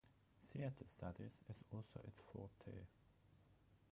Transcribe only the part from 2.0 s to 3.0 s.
its forte.